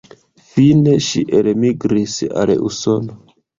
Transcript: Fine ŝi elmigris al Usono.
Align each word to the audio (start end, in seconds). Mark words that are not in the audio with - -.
Fine 0.53 0.95
ŝi 1.09 1.21
elmigris 1.41 2.17
al 2.43 2.57
Usono. 2.73 3.23